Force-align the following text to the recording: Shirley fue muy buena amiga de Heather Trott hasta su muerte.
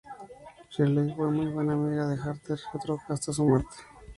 Shirley 0.71 1.13
fue 1.13 1.29
muy 1.29 1.45
buena 1.53 1.73
amiga 1.73 2.07
de 2.07 2.17
Heather 2.17 2.59
Trott 2.83 3.01
hasta 3.07 3.31
su 3.31 3.47
muerte. 3.47 3.75